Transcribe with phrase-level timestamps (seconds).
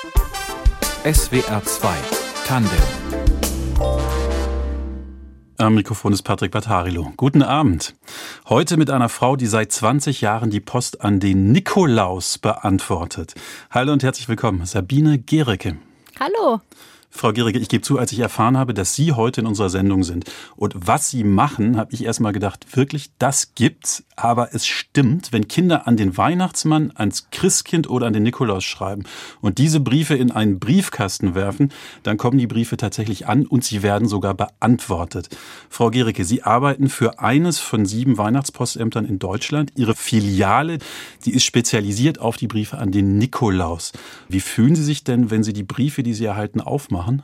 [0.00, 1.88] SWR 2
[2.46, 2.78] Tandem
[5.58, 7.12] am Mikrofon ist Patrick Battarilo.
[7.18, 7.94] Guten Abend.
[8.48, 13.34] Heute mit einer Frau, die seit 20 Jahren die Post an den Nikolaus beantwortet.
[13.70, 15.76] Hallo und herzlich willkommen, Sabine Gericke.
[16.18, 16.62] Hallo.
[17.12, 20.04] Frau Gericke, ich gebe zu, als ich erfahren habe, dass Sie heute in unserer Sendung
[20.04, 24.04] sind und was Sie machen, habe ich erst mal gedacht, wirklich, das gibt's.
[24.16, 29.04] Aber es stimmt, wenn Kinder an den Weihnachtsmann, ans Christkind oder an den Nikolaus schreiben
[29.40, 33.82] und diese Briefe in einen Briefkasten werfen, dann kommen die Briefe tatsächlich an und sie
[33.82, 35.30] werden sogar beantwortet.
[35.68, 39.72] Frau Gericke, Sie arbeiten für eines von sieben Weihnachtspostämtern in Deutschland.
[39.76, 40.78] Ihre Filiale,
[41.24, 43.92] die ist spezialisiert auf die Briefe an den Nikolaus.
[44.28, 46.99] Wie fühlen Sie sich denn, wenn Sie die Briefe, die Sie erhalten, aufmachen?
[47.00, 47.22] Machen?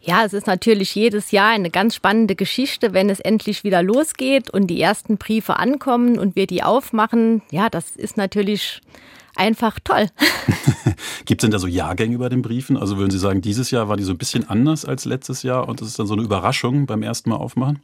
[0.00, 4.48] Ja, es ist natürlich jedes Jahr eine ganz spannende Geschichte, wenn es endlich wieder losgeht
[4.48, 7.42] und die ersten Briefe ankommen und wir die aufmachen.
[7.50, 8.80] Ja, das ist natürlich
[9.36, 10.06] einfach toll.
[11.26, 12.76] Gibt es denn da so Jahrgänge über den Briefen?
[12.76, 15.68] Also würden Sie sagen, dieses Jahr war die so ein bisschen anders als letztes Jahr
[15.68, 17.80] und das ist dann so eine Überraschung beim ersten Mal aufmachen?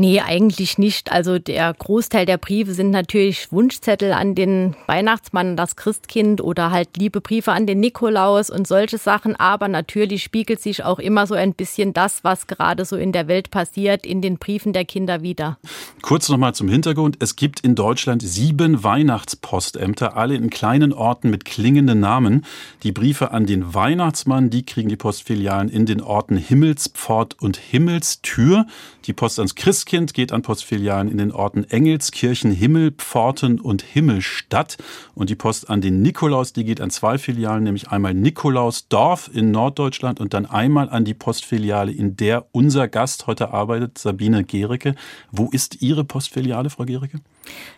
[0.00, 1.10] Nee, eigentlich nicht.
[1.10, 6.90] Also der Großteil der Briefe sind natürlich Wunschzettel an den Weihnachtsmann, das Christkind oder halt
[6.96, 9.34] liebe Briefe an den Nikolaus und solche Sachen.
[9.34, 13.26] Aber natürlich spiegelt sich auch immer so ein bisschen das, was gerade so in der
[13.26, 15.58] Welt passiert, in den Briefen der Kinder wieder.
[16.00, 17.16] Kurz nochmal zum Hintergrund.
[17.18, 22.44] Es gibt in Deutschland sieben Weihnachtspostämter, alle in kleinen Orten mit klingenden Namen.
[22.84, 28.64] Die Briefe an den Weihnachtsmann, die kriegen die Postfilialen in den Orten Himmelspfort und Himmelstür.
[29.06, 34.76] Die Post ans Christkind Christkind geht an Postfilialen in den Orten Engelskirchen, Himmelpforten und Himmelstadt.
[35.14, 39.50] Und die Post an den Nikolaus, die geht an zwei Filialen, nämlich einmal Nikolausdorf in
[39.50, 44.94] Norddeutschland und dann einmal an die Postfiliale, in der unser Gast heute arbeitet, Sabine Gericke.
[45.32, 47.20] Wo ist Ihre Postfiliale, Frau Gericke?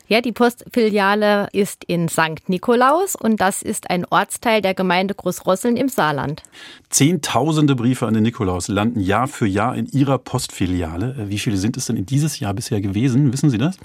[0.09, 2.49] Ja, die Postfiliale ist in St.
[2.49, 6.43] Nikolaus und das ist ein Ortsteil der Gemeinde Großrosseln im Saarland.
[6.89, 11.15] Zehntausende Briefe an den Nikolaus landen Jahr für Jahr in Ihrer Postfiliale.
[11.29, 13.33] Wie viele sind es denn in dieses Jahr bisher gewesen?
[13.33, 13.79] Wissen Sie das?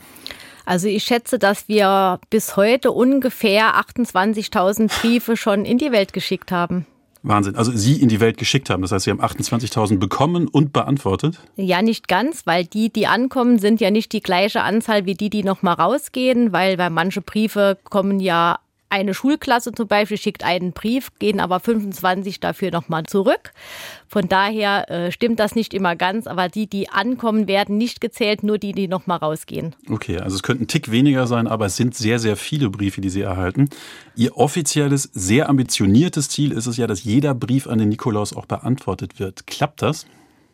[0.65, 6.51] Also ich schätze, dass wir bis heute ungefähr 28.000 Briefe schon in die Welt geschickt
[6.51, 6.87] haben.
[7.27, 7.55] Wahnsinn.
[7.55, 8.81] Also Sie in die Welt geschickt haben.
[8.81, 11.39] Das heißt, Sie haben 28.000 bekommen und beantwortet?
[11.55, 15.29] Ja, nicht ganz, weil die, die ankommen, sind ja nicht die gleiche Anzahl wie die,
[15.29, 18.59] die nochmal rausgehen, weil, weil manche Briefe kommen ja
[18.95, 23.51] eine Schulklasse zum Beispiel schickt einen Brief, gehen aber 25 dafür nochmal zurück.
[24.07, 28.43] Von daher äh, stimmt das nicht immer ganz, aber die, die ankommen, werden nicht gezählt,
[28.43, 29.75] nur die, die nochmal rausgehen.
[29.89, 33.01] Okay, also es könnten ein Tick weniger sein, aber es sind sehr, sehr viele Briefe,
[33.01, 33.69] die Sie erhalten.
[34.15, 38.45] Ihr offizielles, sehr ambitioniertes Ziel ist es ja, dass jeder Brief an den Nikolaus auch
[38.45, 39.45] beantwortet wird.
[39.45, 40.05] Klappt das?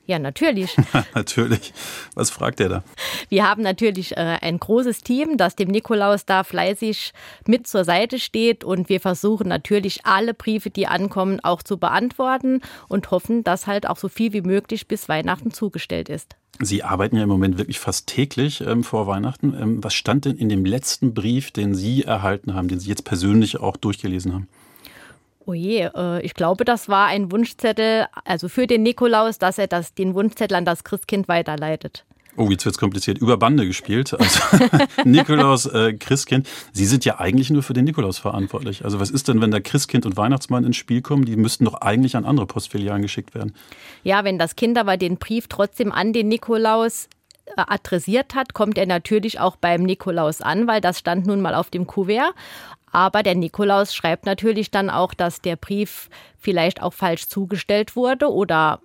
[0.06, 0.76] Ja, natürlich.
[1.16, 1.74] natürlich.
[2.16, 2.84] Was fragt er da?
[3.30, 7.14] Wir haben natürlich äh, ein großes Team, das dem Nikolaus da fleißig
[7.48, 12.62] mit zur Seite steht und wir versuchen natürlich alle Briefe, die ankommen, auch zu beantworten
[12.88, 16.36] und hoffen, dass halt auch so viel wie möglich bis Weihnachten zugestellt ist.
[16.60, 19.56] Sie arbeiten ja im Moment wirklich fast täglich ähm, vor Weihnachten.
[19.60, 23.06] Ähm, was stand denn in dem letzten Brief, den Sie erhalten haben, den Sie jetzt
[23.06, 24.48] persönlich auch durchgelesen haben?
[25.52, 29.68] Oh je, äh, ich glaube, das war ein Wunschzettel, also für den Nikolaus, dass er
[29.68, 32.06] das, den Wunschzettel an das Christkind weiterleitet.
[32.38, 33.18] Oh, jetzt wird's kompliziert.
[33.18, 34.18] Über Bande gespielt.
[34.18, 34.40] Also
[35.04, 36.48] Nikolaus, äh, Christkind.
[36.72, 38.86] Sie sind ja eigentlich nur für den Nikolaus verantwortlich.
[38.86, 41.26] Also was ist denn, wenn da Christkind und Weihnachtsmann ins Spiel kommen?
[41.26, 43.54] Die müssten doch eigentlich an andere Postfilialen geschickt werden.
[44.04, 47.10] Ja, wenn das Kind aber den Brief trotzdem an den Nikolaus
[47.48, 51.56] äh, adressiert hat, kommt er natürlich auch beim Nikolaus an, weil das stand nun mal
[51.56, 52.34] auf dem Kuvert.
[52.92, 58.32] Aber der Nikolaus schreibt natürlich dann auch, dass der Brief vielleicht auch falsch zugestellt wurde
[58.32, 58.82] oder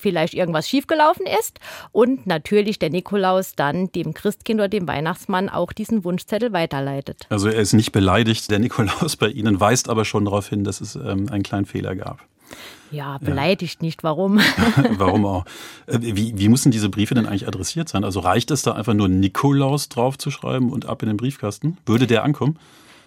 [0.00, 1.60] vielleicht irgendwas schiefgelaufen ist
[1.92, 7.26] und natürlich der Nikolaus dann dem Christkind oder dem Weihnachtsmann auch diesen Wunschzettel weiterleitet.
[7.28, 10.80] Also er ist nicht beleidigt, der Nikolaus bei Ihnen weist aber schon darauf hin, dass
[10.80, 12.24] es ähm, einen kleinen Fehler gab.
[12.90, 13.86] Ja, beleidigt ja.
[13.86, 14.02] nicht.
[14.02, 14.40] Warum?
[14.96, 15.44] Warum auch?
[15.86, 18.02] Äh, wie, wie müssen diese Briefe denn eigentlich adressiert sein?
[18.02, 21.78] Also reicht es da einfach nur Nikolaus draufzuschreiben und ab in den Briefkasten?
[21.86, 22.58] Würde der ankommen?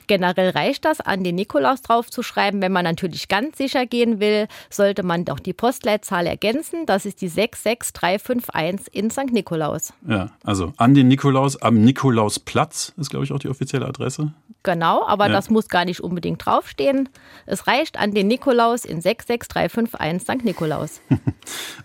[0.08, 2.62] Generell reicht das, an den Nikolaus draufzuschreiben.
[2.62, 6.86] Wenn man natürlich ganz sicher gehen will, sollte man doch die Postleitzahl ergänzen.
[6.86, 9.32] Das ist die 66351 in St.
[9.32, 9.94] Nikolaus.
[10.08, 14.34] Ja, also an den Nikolaus am Nikolausplatz ist, glaube ich, auch die offizielle Adresse.
[14.64, 15.34] Genau, aber ja.
[15.34, 17.10] das muss gar nicht unbedingt draufstehen.
[17.46, 20.46] Es reicht an den Nikolaus in 66351 St.
[20.46, 21.02] Nikolaus.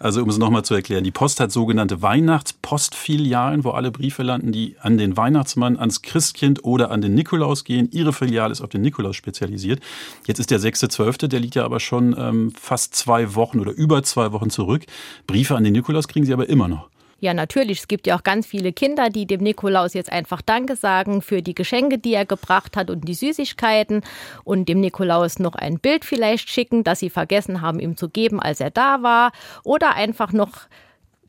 [0.01, 4.53] Also um es nochmal zu erklären, die Post hat sogenannte Weihnachtspostfilialen, wo alle Briefe landen,
[4.53, 7.89] die an den Weihnachtsmann, ans Christkind oder an den Nikolaus gehen.
[7.91, 9.81] Ihre Filiale ist auf den Nikolaus spezialisiert.
[10.27, 14.03] Jetzt ist der 6.12., der liegt ja aber schon ähm, fast zwei Wochen oder über
[14.03, 14.85] zwei Wochen zurück.
[15.27, 16.89] Briefe an den Nikolaus kriegen Sie aber immer noch.
[17.21, 17.81] Ja, natürlich.
[17.81, 21.43] Es gibt ja auch ganz viele Kinder, die dem Nikolaus jetzt einfach Danke sagen für
[21.43, 24.03] die Geschenke, die er gebracht hat und die Süßigkeiten
[24.45, 28.39] und dem Nikolaus noch ein Bild vielleicht schicken, das sie vergessen haben, ihm zu geben,
[28.41, 29.33] als er da war.
[29.65, 30.69] Oder einfach noch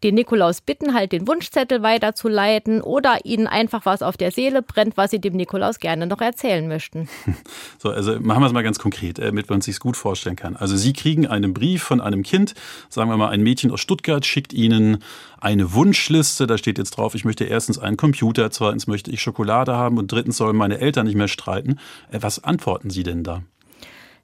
[0.03, 4.97] den Nikolaus bitten, halt den Wunschzettel weiterzuleiten oder ihnen einfach was auf der Seele brennt,
[4.97, 7.09] was sie dem Nikolaus gerne noch erzählen möchten.
[7.81, 10.35] So, also machen wir es mal ganz konkret, äh, damit man es sich gut vorstellen
[10.35, 10.57] kann.
[10.57, 12.55] Also Sie kriegen einen Brief von einem Kind,
[12.89, 15.01] sagen wir mal, ein Mädchen aus Stuttgart schickt Ihnen
[15.39, 19.75] eine Wunschliste, da steht jetzt drauf, ich möchte erstens einen Computer, zweitens möchte ich Schokolade
[19.75, 21.79] haben und drittens sollen meine Eltern nicht mehr streiten.
[22.11, 23.43] Äh, was antworten Sie denn da?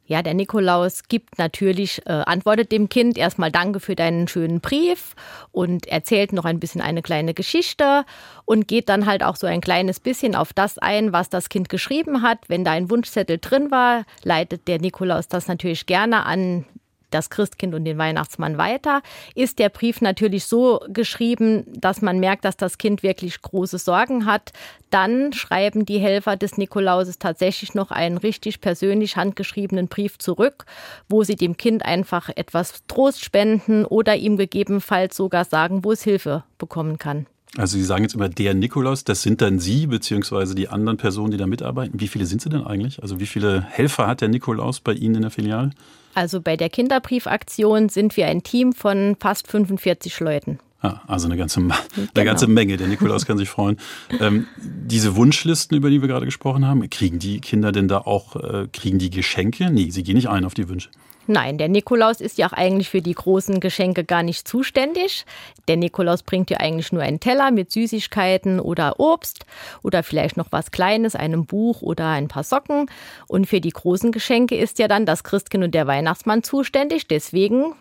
[0.07, 5.16] Ja, der Nikolaus gibt natürlich, äh, antwortet dem Kind erstmal Danke für deinen schönen Brief
[5.52, 8.06] und erzählt noch ein bisschen eine kleine Geschichte
[8.46, 11.69] und geht dann halt auch so ein kleines bisschen auf das ein, was das Kind
[11.69, 12.38] geschrieben hat.
[12.50, 16.66] Wenn da ein Wunschzettel drin war, leitet der Nikolaus das natürlich gerne an
[17.15, 19.01] das Christkind und den Weihnachtsmann weiter,
[19.33, 24.25] ist der Brief natürlich so geschrieben, dass man merkt, dass das Kind wirklich große Sorgen
[24.25, 24.51] hat.
[24.89, 30.65] Dann schreiben die Helfer des Nikolauses tatsächlich noch einen richtig persönlich handgeschriebenen Brief zurück,
[31.09, 36.03] wo sie dem Kind einfach etwas Trost spenden oder ihm gegebenenfalls sogar sagen, wo es
[36.03, 37.25] Hilfe bekommen kann.
[37.57, 41.31] Also Sie sagen jetzt immer der Nikolaus, das sind dann Sie beziehungsweise die anderen Personen,
[41.31, 42.00] die da mitarbeiten.
[42.00, 43.02] Wie viele sind Sie denn eigentlich?
[43.02, 45.72] Also wie viele Helfer hat der Nikolaus bei Ihnen in der Filiale?
[46.13, 50.60] Also bei der Kinderbriefaktion sind wir ein Team von fast 45 Leuten.
[50.81, 51.74] Ah, also eine ganze, eine
[52.13, 52.25] genau.
[52.25, 52.78] ganze Menge.
[52.78, 53.78] Der Nikolaus kann sich freuen.
[54.19, 58.36] Ähm, diese Wunschlisten, über die wir gerade gesprochen haben, kriegen die Kinder denn da auch,
[58.36, 59.72] äh, kriegen die Geschenke?
[59.72, 60.90] Nee, sie gehen nicht ein auf die Wünsche.
[61.27, 65.25] Nein, der Nikolaus ist ja auch eigentlich für die großen Geschenke gar nicht zuständig.
[65.68, 69.45] Der Nikolaus bringt ja eigentlich nur einen Teller mit Süßigkeiten oder Obst
[69.81, 72.88] oder vielleicht noch was Kleines, einem Buch oder ein paar Socken.
[73.27, 77.07] Und für die großen Geschenke ist ja dann das Christkind und der Weihnachtsmann zuständig.
[77.07, 77.74] Deswegen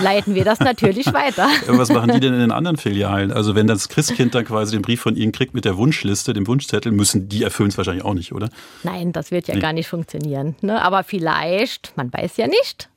[0.00, 1.48] leiten wir das natürlich weiter.
[1.66, 3.32] Was machen die denn in den anderen Filialen?
[3.32, 6.46] Also wenn das Christkind dann quasi den Brief von Ihnen kriegt mit der Wunschliste, dem
[6.46, 8.48] Wunschzettel, müssen die erfüllen es wahrscheinlich auch nicht, oder?
[8.82, 9.60] Nein, das wird ja nee.
[9.60, 10.54] gar nicht funktionieren.
[10.60, 10.80] Ne?
[10.82, 12.88] Aber vielleicht, man weiß ja nicht,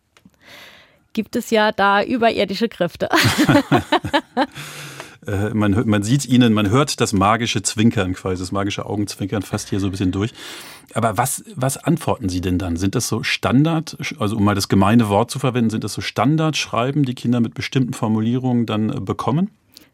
[1.16, 3.10] gibt es ja da überirdische Kräfte.
[5.28, 9.70] Äh, man, man sieht ihnen, man hört das magische Zwinkern quasi, das magische Augenzwinkern fast
[9.70, 10.34] hier so ein bisschen durch.
[10.94, 12.78] Aber was, was antworten Sie denn dann?
[12.78, 16.02] Sind das so Standard, also um mal das gemeine Wort zu verwenden, sind das so
[16.02, 19.50] Standardschreiben, die Kinder mit bestimmten Formulierungen dann äh, bekommen?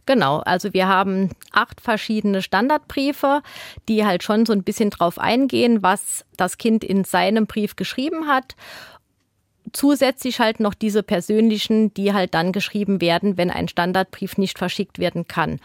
[0.06, 3.42] Genau, also wir haben acht verschiedene Standardbriefe,
[3.88, 8.28] die halt schon so ein bisschen drauf eingehen, was das Kind in seinem Brief geschrieben
[8.28, 8.56] hat
[9.74, 15.00] zusätzlich halt noch diese persönlichen, die halt dann geschrieben werden, wenn ein Standardbrief nicht verschickt
[15.00, 15.60] werden kann.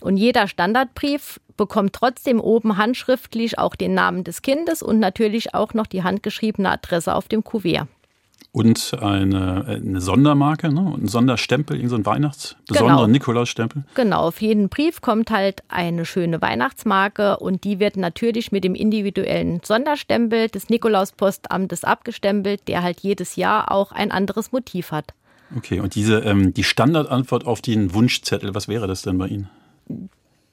[0.00, 5.74] Und jeder Standardbrief bekommt trotzdem oben handschriftlich auch den Namen des Kindes und natürlich auch
[5.74, 7.88] noch die handgeschriebene Adresse auf dem Kuvert
[8.52, 10.94] und eine, eine Sondermarke, ne?
[10.98, 13.06] ein Sonderstempel, irgendein so Weihnachts-, besonderer genau.
[13.06, 13.84] Nikolausstempel.
[13.94, 18.74] Genau, auf jeden Brief kommt halt eine schöne Weihnachtsmarke und die wird natürlich mit dem
[18.74, 25.14] individuellen Sonderstempel des Nikolauspostamtes abgestempelt, der halt jedes Jahr auch ein anderes Motiv hat.
[25.56, 29.48] Okay, und diese ähm, die Standardantwort auf den Wunschzettel, was wäre das denn bei Ihnen?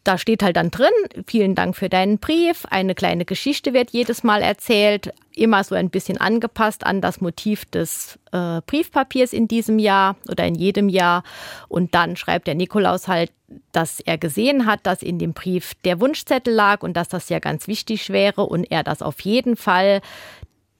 [0.04, 0.92] Da steht halt dann drin,
[1.28, 2.66] vielen Dank für deinen Brief.
[2.70, 7.66] Eine kleine Geschichte wird jedes Mal erzählt, immer so ein bisschen angepasst an das Motiv
[7.66, 11.24] des äh, Briefpapiers in diesem Jahr oder in jedem Jahr.
[11.68, 13.32] Und dann schreibt der Nikolaus halt,
[13.72, 17.40] dass er gesehen hat, dass in dem Brief der Wunschzettel lag und dass das ja
[17.40, 20.02] ganz wichtig wäre und er das auf jeden Fall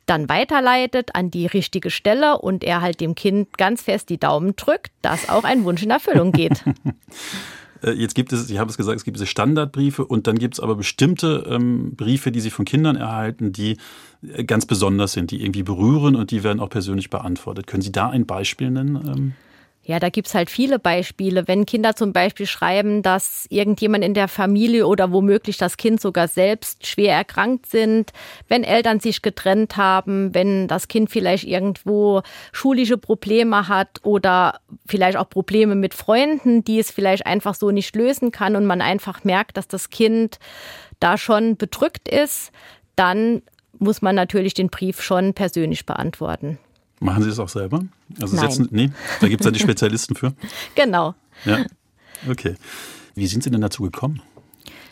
[0.06, 4.56] dann weiterleitet an die richtige Stelle und er halt dem Kind ganz fest die Daumen
[4.56, 6.64] drückt, dass auch ein Wunsch in Erfüllung geht.
[7.84, 10.56] Äh, jetzt gibt es, ich habe es gesagt, es gibt diese Standardbriefe und dann gibt
[10.56, 13.78] es aber bestimmte ähm, Briefe, die Sie von Kindern erhalten, die
[14.22, 17.68] äh, ganz besonders sind, die irgendwie berühren und die werden auch persönlich beantwortet.
[17.68, 19.36] Können Sie da ein Beispiel nennen?
[19.84, 21.48] Ja, da gibt's halt viele Beispiele.
[21.48, 26.28] Wenn Kinder zum Beispiel schreiben, dass irgendjemand in der Familie oder womöglich das Kind sogar
[26.28, 28.12] selbst schwer erkrankt sind,
[28.48, 32.22] wenn Eltern sich getrennt haben, wenn das Kind vielleicht irgendwo
[32.52, 37.96] schulische Probleme hat oder vielleicht auch Probleme mit Freunden, die es vielleicht einfach so nicht
[37.96, 40.38] lösen kann und man einfach merkt, dass das Kind
[41.00, 42.52] da schon bedrückt ist,
[42.96, 43.42] dann
[43.80, 46.60] muss man natürlich den Brief schon persönlich beantworten.
[47.00, 47.84] Machen Sie es auch selber?
[48.22, 48.50] Also Nein.
[48.50, 48.92] Setzen, nee,
[49.22, 50.34] da gibt es ja die Spezialisten für.
[50.76, 51.16] Genau.
[51.46, 51.66] Ja.
[52.30, 52.56] Okay.
[53.16, 54.22] Wie sind Sie denn dazu gekommen?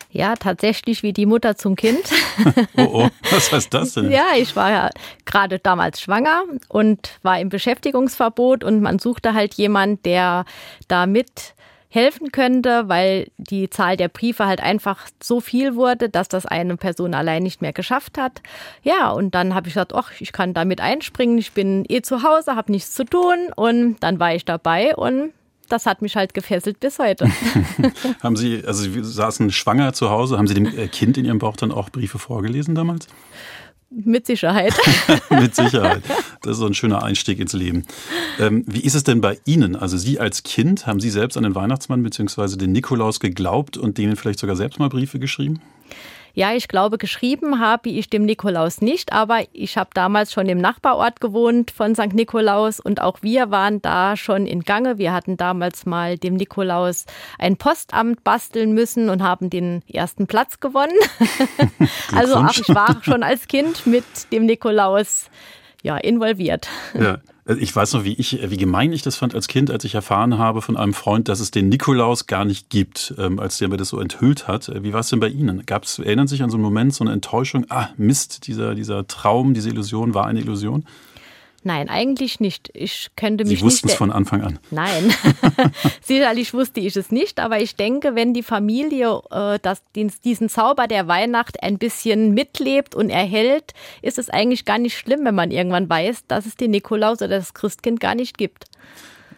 [0.10, 2.00] Ja, tatsächlich wie die Mutter zum Kind.
[2.78, 4.10] oh oh, was heißt das denn?
[4.10, 4.90] Ja, ich war ja
[5.26, 10.46] gerade damals schwanger und war im Beschäftigungsverbot und man suchte halt jemand, der
[10.88, 11.56] da mit
[11.90, 16.78] helfen könnte, weil die Zahl der Briefe halt einfach so viel wurde, dass das eine
[16.78, 18.42] Person allein nicht mehr geschafft hat.
[18.84, 22.24] Ja, und dann habe ich gesagt, ach, ich kann damit einspringen, ich bin eh zu
[22.24, 25.32] Hause, habe nichts zu tun und dann war ich dabei und
[25.70, 27.30] das hat mich halt gefesselt bis heute.
[28.24, 31.40] haben Sie, also Sie saßen schwanger zu Hause, haben Sie dem äh, Kind in Ihrem
[31.40, 33.08] Bauch dann auch Briefe vorgelesen damals?
[33.90, 34.74] Mit Sicherheit.
[35.30, 36.04] Mit Sicherheit.
[36.42, 37.86] Das ist so ein schöner Einstieg ins Leben.
[38.38, 39.76] Ähm, wie ist es denn bei Ihnen?
[39.76, 42.58] Also Sie als Kind, haben Sie selbst an den Weihnachtsmann bzw.
[42.58, 45.62] den Nikolaus geglaubt und denen vielleicht sogar selbst mal Briefe geschrieben?
[46.38, 50.60] Ja, ich glaube, geschrieben habe ich dem Nikolaus nicht, aber ich habe damals schon im
[50.60, 52.14] Nachbarort gewohnt von St.
[52.14, 55.00] Nikolaus und auch wir waren da schon in Gange.
[55.00, 57.08] Wir hatten damals mal dem Nikolaus
[57.40, 60.94] ein Postamt basteln müssen und haben den ersten Platz gewonnen.
[62.16, 65.32] also auch ich war schon als Kind mit dem Nikolaus
[65.82, 66.68] ja, involviert.
[66.94, 67.18] Ja.
[67.48, 69.96] Also ich weiß noch, wie ich, wie gemein ich das fand als Kind, als ich
[69.96, 73.70] erfahren habe von einem Freund, dass es den Nikolaus gar nicht gibt, ähm, als der
[73.70, 74.70] mir das so enthüllt hat.
[74.84, 75.66] Wie war es denn bei Ihnen?
[75.66, 77.66] Gab es, erinnern Sie sich an so einen Moment, so eine Enttäuschung?
[77.70, 80.84] Ah, Mist, dieser, dieser Traum, diese Illusion war eine Illusion?
[81.68, 82.70] Nein, eigentlich nicht.
[82.74, 84.58] Ich könnte mich Sie wussten es von Anfang an.
[84.72, 85.14] Nein,
[86.02, 90.88] sicherlich wusste ich es nicht, aber ich denke, wenn die Familie äh, das, diesen Zauber
[90.88, 95.52] der Weihnacht ein bisschen mitlebt und erhält, ist es eigentlich gar nicht schlimm, wenn man
[95.52, 98.64] irgendwann weiß, dass es den Nikolaus oder das Christkind gar nicht gibt.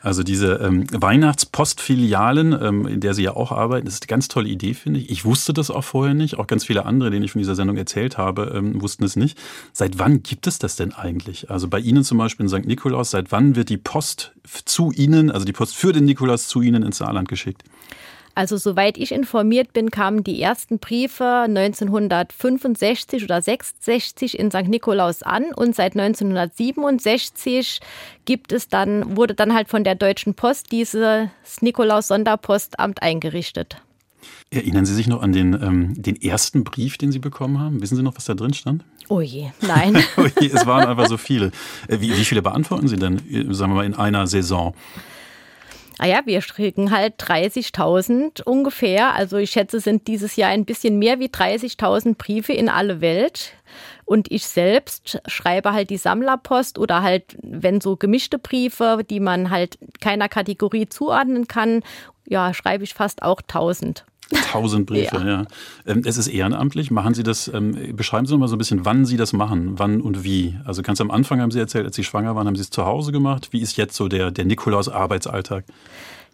[0.01, 4.27] Also diese ähm, Weihnachtspostfilialen, ähm, in der Sie ja auch arbeiten, das ist eine ganz
[4.29, 5.09] tolle Idee, finde ich.
[5.09, 6.37] Ich wusste das auch vorher nicht.
[6.37, 9.37] Auch ganz viele andere, denen ich von dieser Sendung erzählt habe, ähm, wussten es nicht.
[9.73, 11.49] Seit wann gibt es das denn eigentlich?
[11.49, 12.65] Also bei Ihnen zum Beispiel in St.
[12.65, 14.33] Nikolaus, seit wann wird die Post
[14.65, 17.63] zu Ihnen, also die Post für den Nikolaus zu Ihnen ins Saarland geschickt?
[18.39, 24.69] Also soweit ich informiert bin, kamen die ersten Briefe 1965 oder 66 in St.
[24.69, 27.81] Nikolaus an und seit 1967
[28.23, 31.27] gibt es dann, wurde dann halt von der Deutschen Post dieses
[31.59, 33.81] Nikolaus-Sonderpostamt eingerichtet.
[34.51, 37.81] Erinnern Sie sich noch an den, ähm, den ersten Brief, den Sie bekommen haben?
[37.81, 38.85] Wissen Sie noch, was da drin stand?
[39.09, 39.97] Oh je, nein.
[40.17, 41.51] oh je, es waren einfach so viele.
[41.89, 44.75] Äh, wie, wie viele beantworten Sie denn, äh, sagen wir mal, in einer Saison?
[46.01, 49.13] Ah ja, wir kriegen halt 30.000 ungefähr.
[49.15, 53.51] Also ich schätze, sind dieses Jahr ein bisschen mehr wie 30.000 Briefe in alle Welt.
[54.05, 59.49] Und ich selbst schreibe halt die Sammlerpost oder halt, wenn so gemischte Briefe, die man
[59.49, 61.83] halt keiner Kategorie zuordnen kann,
[62.25, 64.05] ja, schreibe ich fast auch 1000.
[64.51, 65.27] Tausend Briefe, ja.
[65.27, 65.45] ja.
[65.87, 66.91] Ähm, es ist ehrenamtlich.
[66.91, 69.79] Machen Sie das, ähm, beschreiben Sie noch mal so ein bisschen, wann Sie das machen,
[69.79, 70.55] wann und wie.
[70.65, 72.85] Also ganz am Anfang haben Sie erzählt, als Sie schwanger waren, haben Sie es zu
[72.85, 73.49] Hause gemacht.
[73.51, 75.63] Wie ist jetzt so der, der Nikolaus-Arbeitsalltag?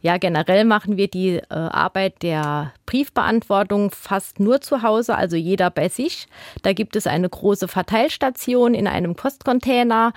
[0.01, 5.71] Ja, generell machen wir die äh, Arbeit der Briefbeantwortung fast nur zu Hause, also jeder
[5.71, 6.27] bei sich.
[6.61, 10.13] Da gibt es eine große Verteilstation in einem Postcontainer.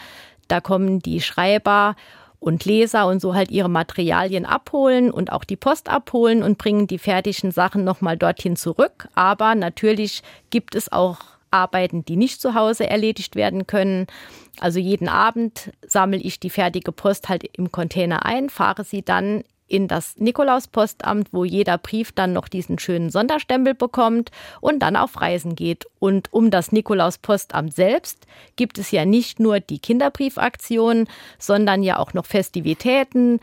[0.49, 1.95] Da kommen die Schreiber
[2.41, 6.87] und Leser und so halt ihre Materialien abholen und auch die Post abholen und bringen
[6.87, 9.09] die fertigen Sachen nochmal dorthin zurück.
[9.15, 11.19] Aber natürlich gibt es auch
[11.51, 14.07] Arbeiten, die nicht zu Hause erledigt werden können.
[14.61, 19.45] Also jeden Abend sammle ich die fertige Post halt im Container ein, fahre sie dann
[19.69, 25.21] in das Nikolauspostamt, wo jeder Brief dann noch diesen schönen Sonderstempel bekommt und dann auf
[25.21, 25.87] Reisen geht.
[25.99, 31.07] Und um das Nikolauspostamt selbst gibt es ja nicht nur die Kinderbriefaktion,
[31.39, 33.41] sondern ja auch noch Festivitäten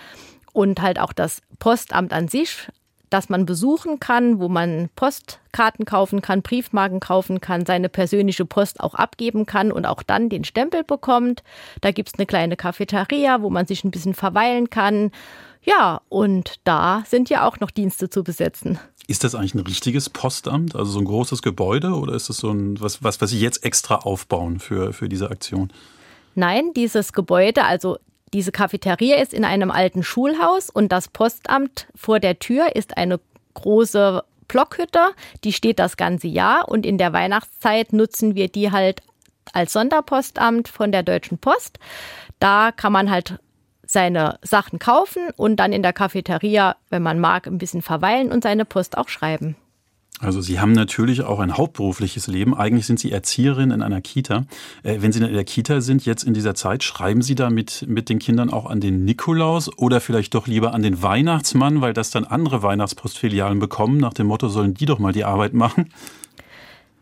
[0.52, 2.70] und halt auch das Postamt an sich,
[3.10, 8.80] das man besuchen kann, wo man Postkarten kaufen kann, Briefmarken kaufen kann, seine persönliche Post
[8.80, 11.44] auch abgeben kann und auch dann den Stempel bekommt.
[11.82, 15.12] Da gibt es eine kleine Cafeteria, wo man sich ein bisschen verweilen kann
[15.66, 18.80] ja, und da sind ja auch noch Dienste zu besetzen.
[19.08, 22.52] Ist das eigentlich ein richtiges Postamt, also so ein großes Gebäude, oder ist das so
[22.52, 25.72] ein, was, was, was Sie jetzt extra aufbauen für, für diese Aktion?
[26.34, 27.98] Nein, dieses Gebäude, also
[28.34, 33.20] diese Cafeteria ist in einem alten Schulhaus und das Postamt vor der Tür ist eine
[33.54, 35.12] große Blockhütte,
[35.44, 39.02] die steht das ganze Jahr und in der Weihnachtszeit nutzen wir die halt
[39.54, 41.80] als Sonderpostamt von der Deutschen Post.
[42.40, 43.40] Da kann man halt
[43.96, 48.44] seine Sachen kaufen und dann in der Cafeteria, wenn man mag, ein bisschen verweilen und
[48.44, 49.56] seine Post auch schreiben.
[50.20, 52.54] Also Sie haben natürlich auch ein hauptberufliches Leben.
[52.54, 54.46] Eigentlich sind Sie Erzieherin in einer Kita.
[54.84, 57.86] Äh, wenn Sie in der Kita sind, jetzt in dieser Zeit, schreiben Sie da mit,
[57.88, 61.94] mit den Kindern auch an den Nikolaus oder vielleicht doch lieber an den Weihnachtsmann, weil
[61.94, 65.90] das dann andere Weihnachtspostfilialen bekommen, nach dem Motto, sollen die doch mal die Arbeit machen?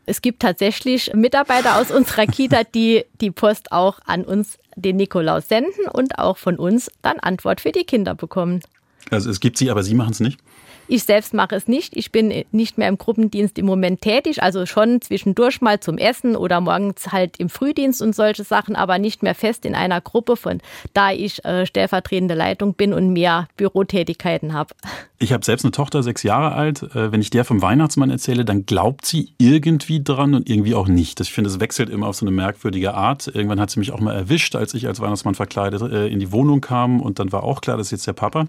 [0.05, 5.47] Es gibt tatsächlich Mitarbeiter aus unserer Kita, die die Post auch an uns, den Nikolaus,
[5.47, 8.61] senden und auch von uns dann Antwort für die Kinder bekommen.
[9.09, 10.39] Also es gibt sie, aber Sie machen es nicht?
[10.87, 11.95] Ich selbst mache es nicht.
[11.95, 16.35] Ich bin nicht mehr im Gruppendienst im Moment tätig, also schon zwischendurch mal zum Essen
[16.35, 20.35] oder morgens halt im Frühdienst und solche Sachen, aber nicht mehr fest in einer Gruppe,
[20.35, 20.59] von
[20.93, 24.73] da ich äh, stellvertretende Leitung bin und mehr Bürotätigkeiten habe.
[25.19, 26.83] Ich habe selbst eine Tochter, sechs Jahre alt.
[26.95, 30.87] Äh, wenn ich der vom Weihnachtsmann erzähle, dann glaubt sie irgendwie dran und irgendwie auch
[30.87, 31.21] nicht.
[31.21, 33.27] Ich finde, es wechselt immer auf so eine merkwürdige Art.
[33.27, 36.31] Irgendwann hat sie mich auch mal erwischt, als ich als Weihnachtsmann verkleidet äh, in die
[36.31, 38.47] Wohnung kam und dann war auch klar, das ist jetzt der Papa.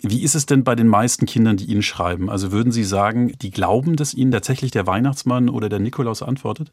[0.00, 2.30] Wie ist es denn bei den meisten Kindern, die Ihnen schreiben?
[2.30, 6.70] Also würden Sie sagen, die glauben, dass Ihnen tatsächlich der Weihnachtsmann oder der Nikolaus antwortet?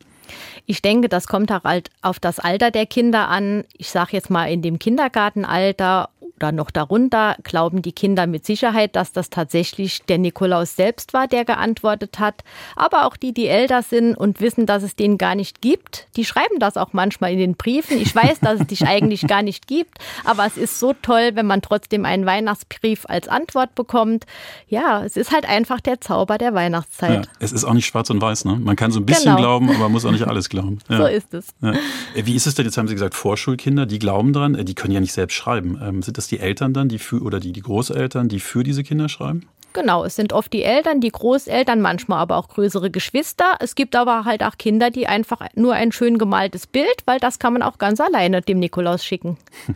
[0.68, 3.64] Ich denke, das kommt auch halt auf das Alter der Kinder an.
[3.74, 8.96] Ich sage jetzt mal in dem Kindergartenalter oder noch darunter glauben die Kinder mit Sicherheit,
[8.96, 12.44] dass das tatsächlich der Nikolaus selbst war, der geantwortet hat.
[12.76, 16.26] Aber auch die, die älter sind und wissen, dass es den gar nicht gibt, die
[16.26, 17.98] schreiben das auch manchmal in den Briefen.
[17.98, 21.46] Ich weiß, dass es dich eigentlich gar nicht gibt, aber es ist so toll, wenn
[21.46, 24.26] man trotzdem einen Weihnachtsbrief als Antwort bekommt.
[24.68, 27.26] Ja, es ist halt einfach der Zauber der Weihnachtszeit.
[27.26, 28.58] Ja, es ist auch nicht schwarz und weiß, ne?
[28.58, 29.38] Man kann so ein bisschen genau.
[29.38, 30.80] glauben, aber man muss auch nicht alles glauben.
[30.90, 30.98] Ja.
[30.98, 31.48] So ist es.
[31.62, 31.74] Ja.
[32.14, 34.94] Wie ist es denn, jetzt haben Sie gesagt, Vorschulkinder, die glauben dran, äh, die können
[34.94, 35.80] ja nicht selbst schreiben.
[35.82, 38.64] Ähm, sind das das die Eltern dann, die für oder die, die Großeltern, die für
[38.64, 39.48] diese Kinder schreiben?
[39.74, 43.58] Genau, es sind oft die Eltern, die Großeltern, manchmal aber auch größere Geschwister.
[43.60, 47.40] Es gibt aber halt auch Kinder, die einfach nur ein schön gemaltes Bild, weil das
[47.40, 49.38] kann man auch ganz alleine dem Nikolaus schicken.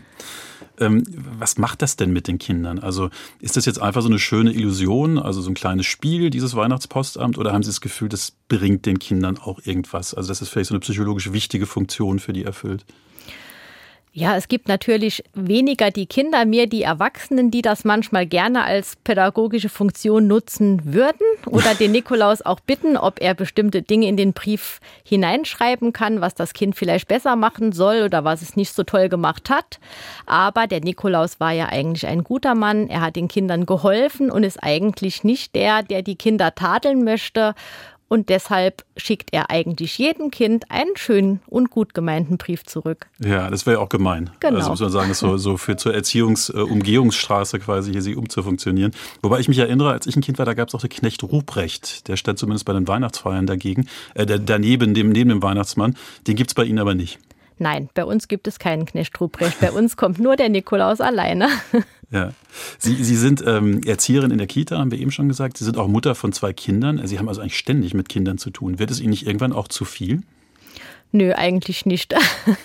[0.82, 1.04] Ähm,
[1.38, 2.80] was macht das denn mit den Kindern?
[2.80, 3.10] Also
[3.42, 7.38] ist das jetzt einfach so eine schöne Illusion, also so ein kleines Spiel, dieses Weihnachtspostamt,
[7.38, 10.14] oder haben Sie das Gefühl, das bringt den Kindern auch irgendwas?
[10.14, 12.86] Also dass es vielleicht so eine psychologisch wichtige Funktion für die erfüllt?
[14.20, 18.98] Ja, es gibt natürlich weniger die Kinder, mehr die Erwachsenen, die das manchmal gerne als
[18.98, 24.34] pädagogische Funktion nutzen würden oder den Nikolaus auch bitten, ob er bestimmte Dinge in den
[24.34, 28.84] Brief hineinschreiben kann, was das Kind vielleicht besser machen soll oder was es nicht so
[28.84, 29.80] toll gemacht hat.
[30.26, 32.90] Aber der Nikolaus war ja eigentlich ein guter Mann.
[32.90, 37.56] Er hat den Kindern geholfen und ist eigentlich nicht der, der die Kinder tadeln möchte.
[38.10, 43.08] Und deshalb schickt er eigentlich jedem Kind einen schönen und gut gemeinten Brief zurück.
[43.24, 44.32] Ja, das wäre ja auch gemein.
[44.40, 44.58] Genau.
[44.58, 48.94] Also muss man sagen, so, so für zur Erziehungsumgehungsstraße äh, quasi hier sie umzufunktionieren.
[49.22, 51.24] Wobei ich mich erinnere, als ich ein Kind war, da gab es auch den Knecht
[51.24, 52.08] Ruprecht.
[52.08, 55.96] Der stand zumindest bei den Weihnachtsfeiern dagegen, äh, daneben, dem, neben dem Weihnachtsmann.
[56.26, 57.20] Den gibt es bei Ihnen aber nicht.
[57.60, 59.60] Nein, bei uns gibt es keinen Knecht Ruprecht.
[59.60, 61.50] Bei uns kommt nur der Nikolaus alleine.
[62.12, 62.34] Ja.
[62.80, 65.58] Sie, Sie sind ähm, Erzieherin in der Kita, haben wir eben schon gesagt.
[65.58, 67.06] Sie sind auch Mutter von zwei Kindern.
[67.06, 68.80] Sie haben also eigentlich ständig mit Kindern zu tun.
[68.80, 70.24] Wird es Ihnen nicht irgendwann auch zu viel?
[71.12, 72.14] Nö, eigentlich nicht.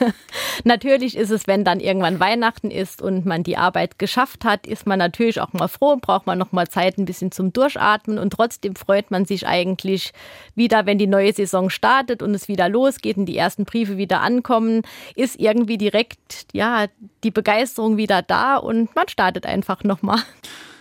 [0.64, 4.86] natürlich ist es, wenn dann irgendwann Weihnachten ist und man die Arbeit geschafft hat, ist
[4.86, 8.34] man natürlich auch mal froh, braucht man noch mal Zeit ein bisschen zum Durchatmen und
[8.34, 10.12] trotzdem freut man sich eigentlich
[10.54, 14.20] wieder, wenn die neue Saison startet und es wieder losgeht und die ersten Briefe wieder
[14.20, 14.82] ankommen,
[15.16, 16.86] ist irgendwie direkt ja
[17.22, 20.20] die Begeisterung wieder da und man startet einfach noch mal.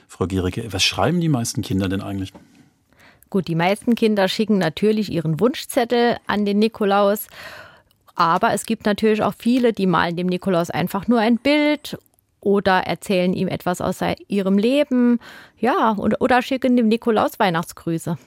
[0.10, 2.34] Frau Gericke, was schreiben die meisten Kinder denn eigentlich?
[3.34, 7.26] Gut, die meisten Kinder schicken natürlich ihren Wunschzettel an den Nikolaus.
[8.14, 11.98] Aber es gibt natürlich auch viele, die malen dem Nikolaus einfach nur ein Bild
[12.42, 15.20] oder erzählen ihm etwas aus ihrem Leben.
[15.58, 18.20] Ja, oder schicken dem Nikolaus Weihnachtsgrüße.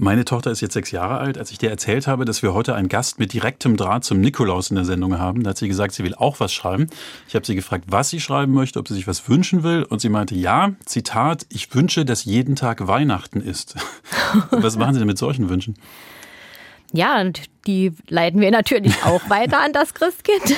[0.00, 1.38] Meine Tochter ist jetzt sechs Jahre alt.
[1.38, 4.70] Als ich dir erzählt habe, dass wir heute einen Gast mit direktem Draht zum Nikolaus
[4.70, 6.86] in der Sendung haben, da hat sie gesagt, sie will auch was schreiben.
[7.26, 9.82] Ich habe sie gefragt, was sie schreiben möchte, ob sie sich was wünschen will.
[9.82, 13.74] Und sie meinte, ja, Zitat, ich wünsche, dass jeden Tag Weihnachten ist.
[14.52, 15.74] was machen Sie denn mit solchen Wünschen?
[16.92, 20.56] Ja, und die leiten wir natürlich auch weiter an das Christkind.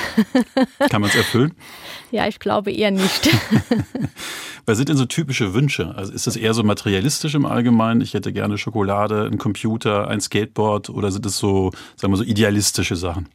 [0.91, 1.55] Kann man es erfüllen?
[2.13, 3.31] Ja, ich glaube eher nicht.
[4.67, 5.95] Was sind denn so typische Wünsche?
[5.97, 8.01] Also ist das eher so materialistisch im Allgemeinen?
[8.01, 12.25] Ich hätte gerne Schokolade, einen Computer, ein Skateboard oder sind es so, sagen wir so,
[12.25, 13.29] idealistische Sachen?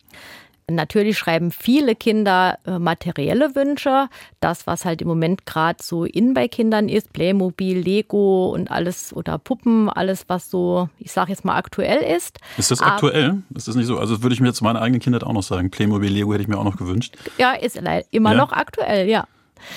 [0.69, 4.07] Natürlich schreiben viele Kinder äh, materielle Wünsche.
[4.39, 9.13] Das, was halt im Moment gerade so in bei Kindern ist, Playmobil, Lego und alles
[9.13, 12.39] oder Puppen, alles, was so, ich sage jetzt mal, aktuell ist.
[12.57, 13.43] Ist das aktuell?
[13.53, 13.99] ist das nicht so?
[13.99, 15.69] Also würde ich mir jetzt meine eigenen Kindheit auch noch sagen.
[15.69, 17.15] Playmobil, Lego hätte ich mir auch noch gewünscht.
[17.37, 18.37] Ja, ist immer ja?
[18.37, 19.27] noch aktuell, ja.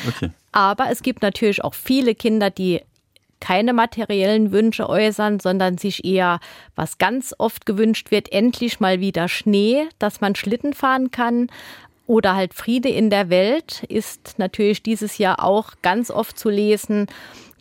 [0.08, 0.30] Okay.
[0.52, 2.80] Aber es gibt natürlich auch viele Kinder, die
[3.40, 6.40] keine materiellen Wünsche äußern, sondern sich eher,
[6.74, 11.48] was ganz oft gewünscht wird, endlich mal wieder Schnee, dass man Schlitten fahren kann.
[12.06, 17.06] Oder halt Friede in der Welt ist natürlich dieses Jahr auch ganz oft zu lesen.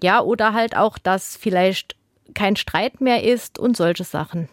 [0.01, 1.95] Ja, oder halt auch, dass vielleicht
[2.33, 4.47] kein Streit mehr ist und solche Sachen.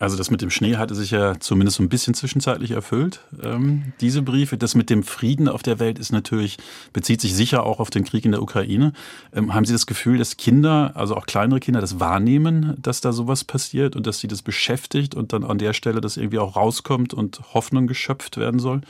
[0.00, 3.92] Also das mit dem Schnee hatte sich ja zumindest so ein bisschen zwischenzeitlich erfüllt, ähm,
[4.00, 4.56] diese Briefe.
[4.56, 6.56] Das mit dem Frieden auf der Welt ist natürlich,
[6.94, 8.94] bezieht sich sicher auch auf den Krieg in der Ukraine.
[9.34, 13.12] Ähm, haben Sie das Gefühl, dass Kinder, also auch kleinere Kinder, das wahrnehmen, dass da
[13.12, 16.56] sowas passiert und dass sie das beschäftigt und dann an der Stelle das irgendwie auch
[16.56, 18.80] rauskommt und Hoffnung geschöpft werden soll?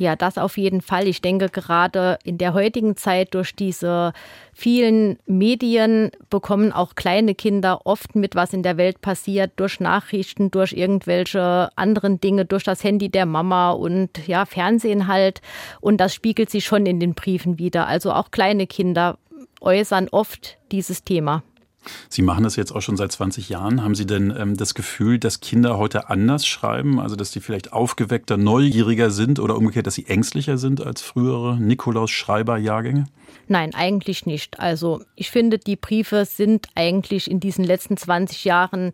[0.00, 1.06] Ja, das auf jeden Fall.
[1.06, 4.14] Ich denke, gerade in der heutigen Zeit durch diese
[4.54, 10.50] vielen Medien bekommen auch kleine Kinder oft mit, was in der Welt passiert, durch Nachrichten,
[10.50, 15.42] durch irgendwelche anderen Dinge, durch das Handy der Mama und ja, Fernsehen halt.
[15.82, 17.86] Und das spiegelt sich schon in den Briefen wieder.
[17.86, 19.18] Also auch kleine Kinder
[19.60, 21.42] äußern oft dieses Thema.
[22.08, 23.82] Sie machen das jetzt auch schon seit 20 Jahren.
[23.82, 27.00] Haben Sie denn ähm, das Gefühl, dass Kinder heute anders schreiben?
[27.00, 31.56] Also, dass sie vielleicht aufgeweckter, neugieriger sind oder umgekehrt, dass sie ängstlicher sind als frühere
[31.56, 33.06] Nikolaus-Schreiber-Jahrgänge?
[33.48, 34.60] Nein, eigentlich nicht.
[34.60, 38.92] Also, ich finde, die Briefe sind eigentlich in diesen letzten 20 Jahren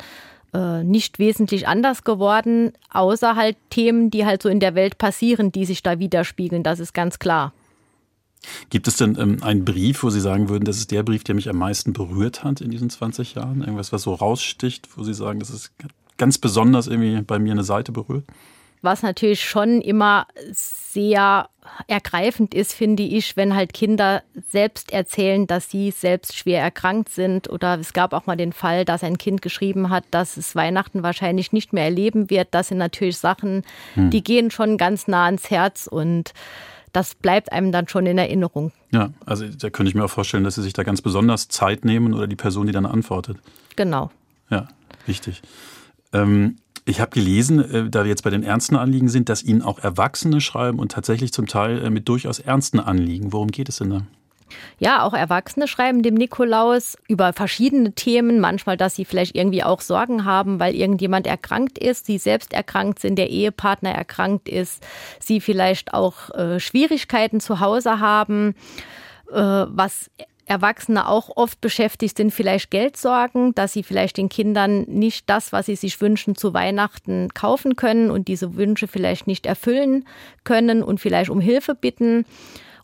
[0.55, 5.53] äh, nicht wesentlich anders geworden, außer halt Themen, die halt so in der Welt passieren,
[5.53, 6.63] die sich da widerspiegeln.
[6.63, 7.53] Das ist ganz klar.
[8.71, 11.35] Gibt es denn ähm, einen Brief, wo Sie sagen würden, das ist der Brief, der
[11.35, 13.61] mich am meisten berührt hat in diesen 20 Jahren?
[13.61, 15.73] Irgendwas, was so raussticht, wo Sie sagen, das ist
[16.17, 18.25] ganz besonders irgendwie bei mir eine Seite berührt?
[18.83, 21.49] Was natürlich schon immer sehr
[21.89, 27.51] ergreifend ist, finde ich, wenn halt Kinder selbst erzählen, dass sie selbst schwer erkrankt sind.
[27.51, 31.03] Oder es gab auch mal den Fall, dass ein Kind geschrieben hat, dass es Weihnachten
[31.03, 32.49] wahrscheinlich nicht mehr erleben wird.
[32.53, 34.11] Das sind natürlich Sachen, hm.
[34.11, 36.33] die gehen schon ganz nah ans Herz und
[36.97, 38.73] das bleibt einem dann schon in Erinnerung.
[38.91, 41.85] Ja, also da könnte ich mir auch vorstellen, dass Sie sich da ganz besonders Zeit
[41.85, 43.37] nehmen oder die Person, die dann antwortet.
[43.77, 44.11] Genau.
[44.49, 44.69] Ja,
[45.05, 45.43] wichtig.
[46.15, 46.57] Ähm,
[46.87, 49.79] ich habe gelesen, äh, da wir jetzt bei den ernsten Anliegen sind, dass Ihnen auch
[49.79, 53.31] Erwachsene schreiben und tatsächlich zum Teil äh, mit durchaus ernsten Anliegen.
[53.31, 54.07] Worum geht es denn da?
[54.79, 58.41] Ja, auch Erwachsene schreiben dem Nikolaus über verschiedene Themen.
[58.41, 63.01] Manchmal, dass sie vielleicht irgendwie auch Sorgen haben, weil irgendjemand erkrankt ist, sie selbst erkrankt
[63.01, 64.87] sind, der Ehepartner erkrankt ist,
[65.19, 68.55] sie vielleicht auch äh, Schwierigkeiten zu Hause haben,
[69.31, 70.11] äh, was
[70.47, 75.67] Erwachsene auch oft beschäftigt sind, vielleicht Geldsorgen, dass sie vielleicht den Kindern nicht das, was
[75.67, 80.07] sie sich wünschen, zu Weihnachten kaufen können und diese Wünsche vielleicht nicht erfüllen
[80.45, 82.25] können und vielleicht um Hilfe bitten.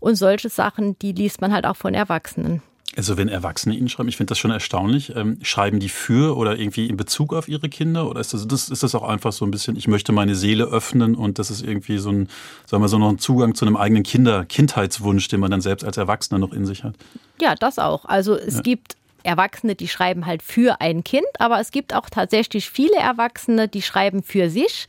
[0.02, 2.60] Und solche Sachen, die liest man halt auch von Erwachsenen.
[2.96, 6.58] Also wenn Erwachsene Ihnen schreiben, ich finde das schon erstaunlich, ähm, schreiben die für oder
[6.58, 9.44] irgendwie in Bezug auf ihre Kinder oder ist das, das, ist das auch einfach so
[9.44, 12.28] ein bisschen, ich möchte meine Seele öffnen und das ist irgendwie so ein,
[12.66, 15.84] sagen wir so noch ein Zugang zu einem eigenen Kinder, Kindheitswunsch, den man dann selbst
[15.84, 16.96] als Erwachsener noch in sich hat?
[17.40, 18.04] Ja, das auch.
[18.04, 18.62] Also es ja.
[18.62, 23.68] gibt Erwachsene, die schreiben halt für ein Kind, aber es gibt auch tatsächlich viele Erwachsene,
[23.68, 24.88] die schreiben für sich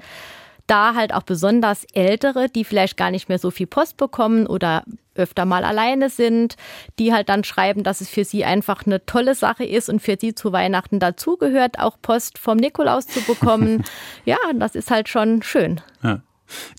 [0.67, 4.83] da halt auch besonders Ältere, die vielleicht gar nicht mehr so viel Post bekommen oder
[5.15, 6.55] öfter mal alleine sind,
[6.99, 10.17] die halt dann schreiben, dass es für sie einfach eine tolle Sache ist und für
[10.19, 13.83] sie zu Weihnachten dazugehört, auch Post vom Nikolaus zu bekommen.
[14.25, 15.81] ja, das ist halt schon schön.
[16.01, 16.21] Ja.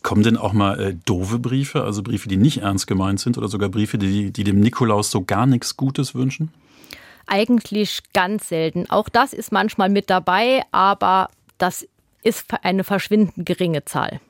[0.02, 3.48] Kommen denn auch mal äh, doofe Briefe, also Briefe, die nicht ernst gemeint sind oder
[3.48, 6.52] sogar Briefe, die, die dem Nikolaus so gar nichts Gutes wünschen?
[7.26, 8.88] Eigentlich ganz selten.
[8.90, 11.88] Auch das ist manchmal mit dabei, aber das
[12.22, 14.20] ist eine verschwindend geringe Zahl.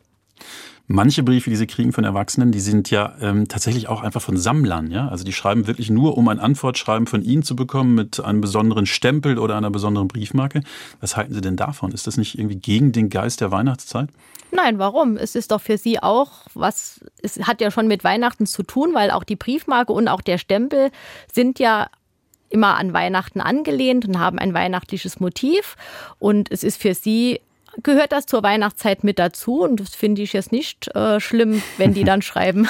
[0.87, 4.37] Manche Briefe, die Sie kriegen von Erwachsenen, die sind ja ähm, tatsächlich auch einfach von
[4.37, 4.91] Sammlern.
[4.91, 5.09] Ja?
[5.09, 8.85] Also die schreiben wirklich nur, um ein Antwortschreiben von Ihnen zu bekommen mit einem besonderen
[8.85, 10.61] Stempel oder einer besonderen Briefmarke.
[11.01, 11.93] Was halten Sie denn davon?
[11.93, 14.11] Ist das nicht irgendwie gegen den Geist der Weihnachtszeit?
[14.51, 15.17] Nein, warum?
[15.17, 18.91] Es ist doch für Sie auch was, es hat ja schon mit Weihnachten zu tun,
[18.93, 20.91] weil auch die Briefmarke und auch der Stempel
[21.33, 21.89] sind ja
[22.51, 25.77] immer an Weihnachten angelehnt und haben ein weihnachtliches Motiv.
[26.19, 27.41] Und es ist für Sie
[27.83, 31.95] gehört das zur Weihnachtszeit mit dazu und das finde ich jetzt nicht äh, schlimm, wenn
[31.95, 32.69] die dann schreiben.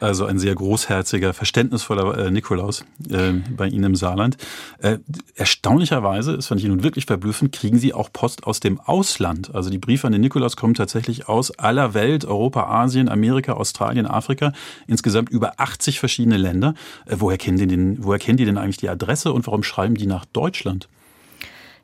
[0.00, 4.36] Also ein sehr großherziger, verständnisvoller äh, Nikolaus äh, bei Ihnen im Saarland.
[4.78, 4.98] Äh,
[5.34, 9.54] erstaunlicherweise, das fand ich nun wirklich verblüffend, kriegen Sie auch Post aus dem Ausland.
[9.54, 14.06] Also die Briefe an den Nikolaus kommen tatsächlich aus aller Welt, Europa, Asien, Amerika, Australien,
[14.06, 14.52] Afrika,
[14.86, 16.74] insgesamt über 80 verschiedene Länder.
[17.06, 19.96] Äh, woher, kennen die denn, woher kennen die denn eigentlich die Adresse und warum schreiben
[19.96, 20.88] die nach Deutschland?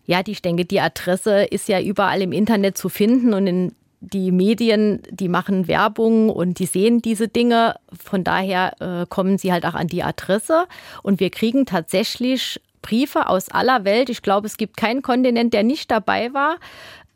[0.07, 4.33] Ja, ich denke, die Adresse ist ja überall im Internet zu finden und in die
[4.33, 7.77] Medien, die machen Werbung und die sehen diese Dinge.
[8.05, 10.67] Von daher äh, kommen sie halt auch an die Adresse.
[11.03, 14.11] Und wir kriegen tatsächlich Briefe aus aller Welt.
[14.11, 16.59] Ich glaube, es gibt keinen Kontinent, der nicht dabei war.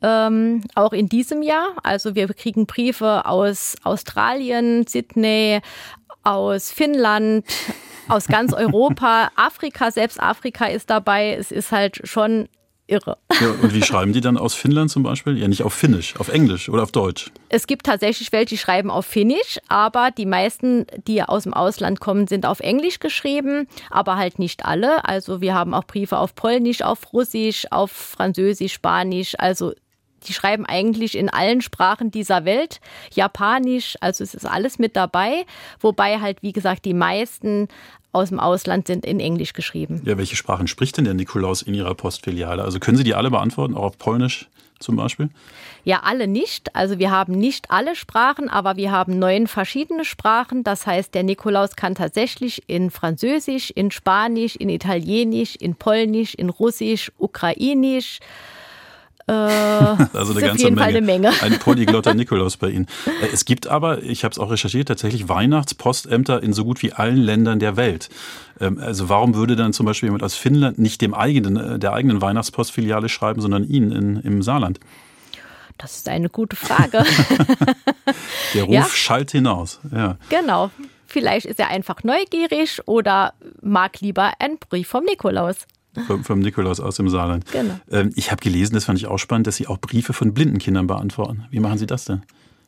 [0.01, 1.73] Ähm, auch in diesem Jahr.
[1.83, 5.61] Also wir kriegen Briefe aus Australien, Sydney,
[6.23, 7.45] aus Finnland,
[8.09, 11.35] aus ganz Europa, Afrika, selbst Afrika ist dabei.
[11.35, 12.49] Es ist halt schon
[12.89, 13.19] irre.
[13.41, 15.39] Ja, und wie schreiben die dann aus Finnland zum Beispiel?
[15.39, 17.31] Ja, nicht auf Finnisch, auf Englisch oder auf Deutsch.
[17.49, 22.01] Es gibt tatsächlich welche, die schreiben auf Finnisch, aber die meisten, die aus dem Ausland
[22.01, 25.05] kommen, sind auf Englisch geschrieben, aber halt nicht alle.
[25.05, 29.35] Also wir haben auch Briefe auf Polnisch, auf Russisch, auf Französisch, Spanisch.
[29.39, 29.73] Also
[30.27, 32.81] die schreiben eigentlich in allen Sprachen dieser Welt,
[33.13, 35.45] Japanisch, also es ist alles mit dabei,
[35.81, 37.69] wobei halt, wie gesagt, die meisten
[38.13, 40.03] aus dem Ausland sind in Englisch geschrieben.
[40.05, 42.63] Ja, welche Sprachen spricht denn der Nikolaus in Ihrer Postfiliale?
[42.63, 45.29] Also können Sie die alle beantworten, auch auf Polnisch zum Beispiel?
[45.85, 46.75] Ja, alle nicht.
[46.75, 50.65] Also wir haben nicht alle Sprachen, aber wir haben neun verschiedene Sprachen.
[50.65, 56.49] Das heißt, der Nikolaus kann tatsächlich in Französisch, in Spanisch, in Italienisch, in Polnisch, in
[56.51, 58.21] Russisch, Ukrainisch,
[59.29, 59.33] Äh,
[60.13, 60.83] also eine ganze Menge.
[60.83, 61.33] Eine, Menge.
[61.43, 62.87] ein polyglotter Nikolaus bei Ihnen.
[63.23, 66.93] Äh, es gibt aber, ich habe es auch recherchiert, tatsächlich Weihnachtspostämter in so gut wie
[66.93, 68.09] allen Ländern der Welt.
[68.61, 71.93] Ähm, also warum würde dann zum Beispiel jemand aus Finnland nicht dem eigenen, äh, der
[71.93, 74.81] eigenen Weihnachtspostfiliale schreiben, sondern Ihnen in, im Saarland?
[75.77, 77.05] Das ist eine gute Frage.
[78.55, 78.85] der Ruf ja.
[78.85, 79.79] schallt hinaus.
[79.93, 80.17] Ja.
[80.29, 80.71] Genau.
[81.07, 85.67] Vielleicht ist er einfach neugierig oder mag lieber einen Brief vom Nikolaus.
[86.07, 87.51] Vom, vom Nikolaus aus dem Saarland.
[87.51, 87.79] Genau.
[87.91, 90.59] Ähm, ich habe gelesen, das fand ich auch spannend, dass Sie auch Briefe von blinden
[90.59, 91.45] Kindern beantworten.
[91.51, 92.23] Wie machen Sie das denn?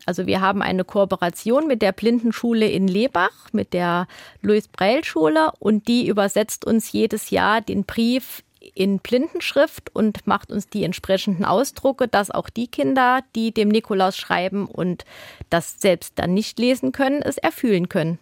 [0.06, 4.06] Also wir haben eine Kooperation mit der Blindenschule in Lebach, mit der
[4.42, 8.42] Louis-Breil-Schule und die übersetzt uns jedes Jahr den Brief
[8.74, 14.16] in Blindenschrift und macht uns die entsprechenden Ausdrucke, dass auch die Kinder, die dem Nikolaus
[14.16, 15.04] schreiben und
[15.48, 18.18] das selbst dann nicht lesen können, es erfühlen können.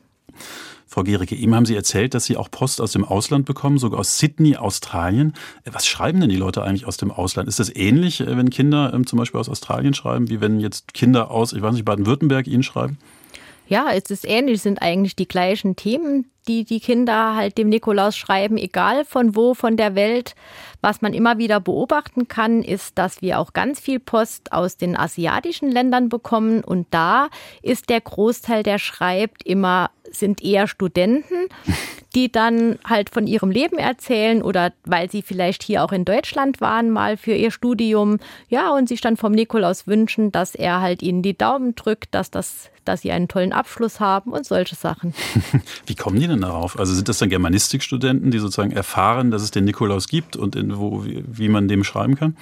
[0.86, 4.00] Frau Gericke, eben haben Sie erzählt, dass Sie auch Post aus dem Ausland bekommen, sogar
[4.00, 5.34] aus Sydney, Australien.
[5.70, 7.46] Was schreiben denn die Leute eigentlich aus dem Ausland?
[7.48, 10.94] Ist das ähnlich, äh, wenn Kinder ähm, zum Beispiel aus Australien schreiben, wie wenn jetzt
[10.94, 12.98] Kinder aus, ich weiß nicht, Baden-Württemberg Ihnen schreiben?
[13.68, 17.68] Ja, es ist ähnlich, es sind eigentlich die gleichen Themen, die die Kinder halt dem
[17.68, 20.34] Nikolaus schreiben, egal von wo von der Welt.
[20.80, 24.96] Was man immer wieder beobachten kann, ist, dass wir auch ganz viel Post aus den
[24.96, 27.28] asiatischen Ländern bekommen und da
[27.60, 31.48] ist der Großteil, der schreibt, immer sind eher Studenten,
[32.14, 36.60] die dann halt von ihrem Leben erzählen oder weil sie vielleicht hier auch in Deutschland
[36.60, 38.18] waren mal für ihr Studium.
[38.48, 42.30] Ja, und sich dann vom Nikolaus wünschen, dass er halt ihnen die Daumen drückt, dass
[42.30, 45.12] das dass sie einen tollen Abschluss haben und solche Sachen.
[45.86, 46.78] Wie kommen die denn darauf?
[46.78, 50.78] Also sind das dann Germanistikstudenten, die sozusagen erfahren, dass es den Nikolaus gibt und in
[50.78, 52.36] wo, wie, man dem schreiben kann?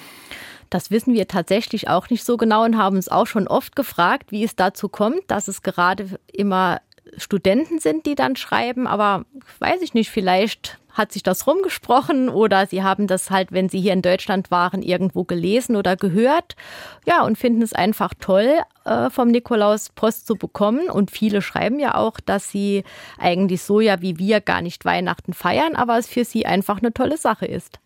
[0.70, 4.33] Das wissen wir tatsächlich auch nicht so genau und haben uns auch schon oft gefragt,
[4.33, 6.81] wie es dazu kommt, dass es gerade immer
[7.16, 9.24] Studenten sind, die dann schreiben, aber
[9.58, 13.80] weiß ich nicht, vielleicht hat sich das rumgesprochen oder sie haben das halt, wenn sie
[13.80, 16.56] hier in Deutschland waren, irgendwo gelesen oder gehört.
[17.04, 20.88] Ja, und finden es einfach toll, äh, vom Nikolaus Post zu bekommen.
[20.88, 22.82] Und viele schreiben ja auch, dass sie
[23.18, 26.94] eigentlich so ja wie wir gar nicht Weihnachten feiern, aber es für sie einfach eine
[26.94, 27.78] tolle Sache ist.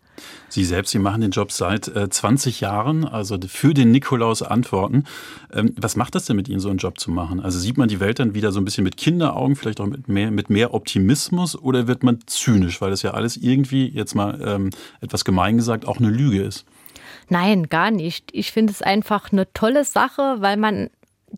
[0.49, 5.05] Sie selbst, Sie machen den Job seit 20 äh, Jahren, also für den Nikolaus antworten.
[5.53, 7.39] Ähm, was macht das denn mit Ihnen, so einen Job zu machen?
[7.39, 10.07] Also sieht man die Welt dann wieder so ein bisschen mit Kinderaugen, vielleicht auch mit
[10.07, 14.39] mehr, mit mehr Optimismus oder wird man zynisch, weil das ja alles irgendwie, jetzt mal
[14.43, 14.69] ähm,
[14.99, 16.65] etwas gemein gesagt, auch eine Lüge ist?
[17.29, 18.29] Nein, gar nicht.
[18.33, 20.89] Ich finde es einfach eine tolle Sache, weil man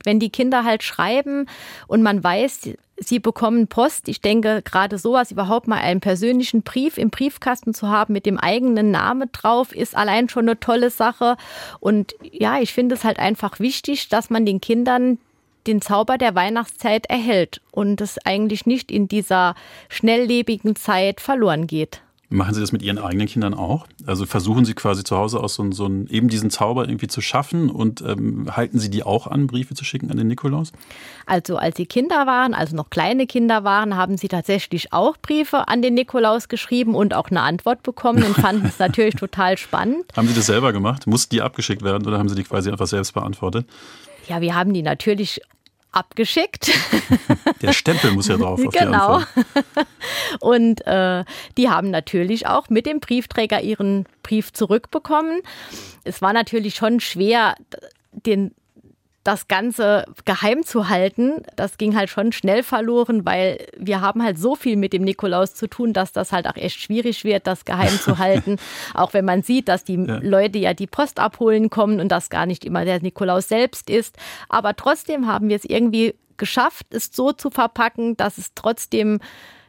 [0.03, 1.47] wenn die Kinder halt schreiben
[1.87, 4.07] und man weiß, sie bekommen Post.
[4.07, 8.37] Ich denke, gerade sowas, überhaupt mal einen persönlichen Brief im Briefkasten zu haben mit dem
[8.37, 11.37] eigenen Namen drauf, ist allein schon eine tolle Sache.
[11.79, 15.17] Und ja, ich finde es halt einfach wichtig, dass man den Kindern
[15.67, 19.55] den Zauber der Weihnachtszeit erhält und es eigentlich nicht in dieser
[19.89, 22.01] schnelllebigen Zeit verloren geht.
[22.33, 23.85] Machen Sie das mit Ihren eigenen Kindern auch?
[24.07, 27.69] Also versuchen Sie quasi zu Hause aus so, so eben diesen Zauber irgendwie zu schaffen
[27.69, 30.71] und ähm, halten Sie die auch an, Briefe zu schicken an den Nikolaus?
[31.27, 35.67] Also als Sie Kinder waren, also noch kleine Kinder waren, haben Sie tatsächlich auch Briefe
[35.67, 40.05] an den Nikolaus geschrieben und auch eine Antwort bekommen und fanden es natürlich total spannend.
[40.17, 41.05] Haben Sie das selber gemacht?
[41.05, 43.67] Mussten die abgeschickt werden oder haben Sie die quasi einfach selbst beantwortet?
[44.27, 45.39] Ja, wir haben die natürlich
[45.93, 46.71] abgeschickt.
[47.61, 48.59] Der Stempel muss ja drauf.
[48.59, 49.21] Auf genau.
[50.39, 51.23] Und äh,
[51.57, 55.41] die haben natürlich auch mit dem Briefträger ihren Brief zurückbekommen.
[56.03, 57.55] Es war natürlich schon schwer,
[58.11, 58.53] den
[59.23, 64.37] das Ganze geheim zu halten, das ging halt schon schnell verloren, weil wir haben halt
[64.37, 67.63] so viel mit dem Nikolaus zu tun, dass das halt auch echt schwierig wird, das
[67.63, 68.57] geheim zu halten.
[68.93, 70.19] auch wenn man sieht, dass die ja.
[70.21, 74.17] Leute ja die Post abholen kommen und das gar nicht immer der Nikolaus selbst ist.
[74.49, 79.19] Aber trotzdem haben wir es irgendwie geschafft, es so zu verpacken, dass es trotzdem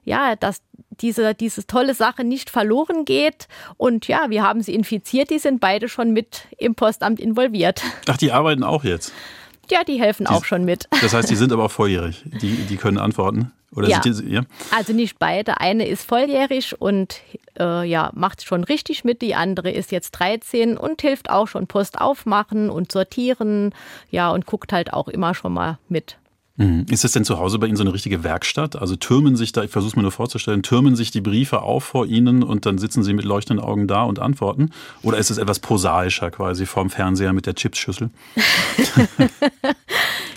[0.07, 0.61] ja, dass
[1.01, 3.49] diese, diese tolle Sache nicht verloren geht.
[3.77, 7.83] Und ja, wir haben sie infiziert, die sind beide schon mit im Postamt involviert.
[8.07, 9.13] Ach, die arbeiten auch jetzt?
[9.71, 10.89] Ja, die helfen die, auch schon mit.
[11.01, 12.23] Das heißt, die sind aber auch volljährig.
[12.25, 13.53] Die, die können antworten.
[13.75, 14.01] Oder ja.
[14.01, 14.43] Die, ja.
[14.71, 15.61] Also nicht beide.
[15.61, 17.21] Eine ist volljährig und
[17.59, 19.21] äh, ja, macht schon richtig mit.
[19.21, 23.75] Die andere ist jetzt 13 und hilft auch schon Post aufmachen und sortieren.
[24.11, 26.19] Ja, und guckt halt auch immer schon mal mit.
[26.57, 26.87] Mhm.
[26.89, 28.77] Ist das denn zu Hause bei Ihnen so eine richtige Werkstatt?
[28.77, 31.83] Also türmen sich da, ich versuche es mir nur vorzustellen, türmen sich die Briefe auf
[31.83, 34.71] vor Ihnen und dann sitzen Sie mit leuchtenden Augen da und antworten?
[35.03, 38.11] Oder ist es etwas prosaischer quasi vorm Fernseher mit der Chipsschüssel?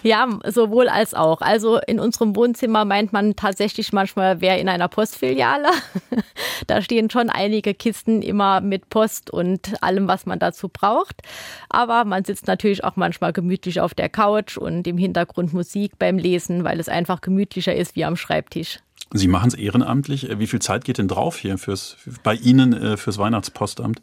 [0.07, 1.41] ja, sowohl als auch.
[1.41, 5.69] Also in unserem Wohnzimmer meint man tatsächlich manchmal, wer in einer Postfiliale.
[6.67, 11.21] da stehen schon einige Kisten immer mit Post und allem, was man dazu braucht.
[11.69, 16.07] Aber man sitzt natürlich auch manchmal gemütlich auf der Couch und im Hintergrund Musik bei
[16.07, 18.79] beim Lesen, weil es einfach gemütlicher ist wie am Schreibtisch.
[19.11, 20.29] Sie machen es ehrenamtlich.
[20.37, 24.01] Wie viel Zeit geht denn drauf hier fürs, bei Ihnen äh, fürs Weihnachtspostamt?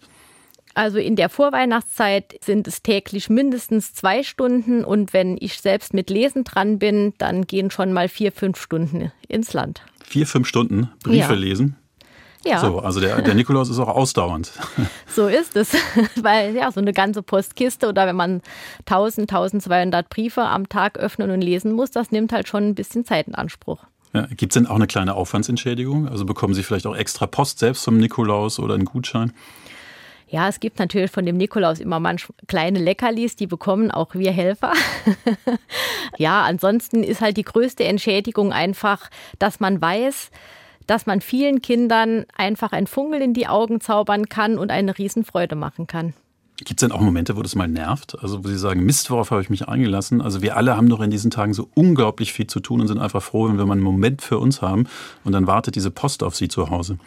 [0.75, 6.11] Also in der Vorweihnachtszeit sind es täglich mindestens zwei Stunden und wenn ich selbst mit
[6.11, 9.83] Lesen dran bin, dann gehen schon mal vier, fünf Stunden ins Land.
[10.05, 11.39] Vier, fünf Stunden Briefe ja.
[11.39, 11.77] lesen?
[12.45, 12.61] Ja.
[12.61, 14.53] So, also der, der Nikolaus ist auch ausdauernd.
[15.07, 15.73] So ist es,
[16.23, 18.43] weil ja, so eine ganze Postkiste oder wenn man
[18.81, 23.05] 1000, 1200 Briefe am Tag öffnen und lesen muss, das nimmt halt schon ein bisschen
[23.05, 23.85] Zeit in Anspruch.
[24.13, 26.09] Ja, Gibt es denn auch eine kleine Aufwandsentschädigung?
[26.09, 29.33] Also bekommen Sie vielleicht auch extra Post selbst vom Nikolaus oder einen Gutschein?
[30.35, 34.33] Ja, es gibt natürlich von dem Nikolaus immer manch kleine Leckerlis, die bekommen auch wir
[34.33, 34.73] Helfer.
[36.19, 40.33] ja, ansonsten ist halt die größte Entschädigung einfach, dass man weiß,
[40.89, 45.55] dass man vielen Kindern einfach ein Funkel in die Augen zaubern kann und eine Riesenfreude
[45.55, 46.15] machen kann.
[46.57, 48.19] Gibt es denn auch Momente, wo das mal nervt?
[48.21, 50.21] Also wo Sie sagen, Mist, worauf habe ich mich eingelassen?
[50.21, 52.99] Also wir alle haben doch in diesen Tagen so unglaublich viel zu tun und sind
[52.99, 54.89] einfach froh, wenn wir mal einen Moment für uns haben
[55.23, 56.99] und dann wartet diese Post auf Sie zu Hause.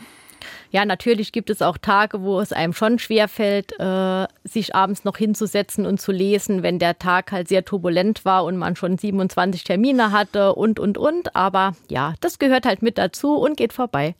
[0.72, 5.18] Ja, natürlich gibt es auch Tage, wo es einem schon schwerfällt, äh, sich abends noch
[5.18, 9.64] hinzusetzen und zu lesen, wenn der Tag halt sehr turbulent war und man schon 27
[9.64, 11.36] Termine hatte und, und, und.
[11.36, 14.16] Aber ja, das gehört halt mit dazu und geht vorbei.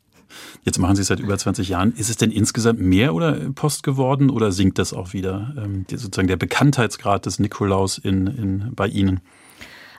[0.64, 1.94] Jetzt machen Sie es seit über 20 Jahren.
[1.94, 6.28] Ist es denn insgesamt mehr oder Post geworden oder sinkt das auch wieder, ähm, sozusagen
[6.28, 9.22] der Bekanntheitsgrad des Nikolaus in, in, bei Ihnen?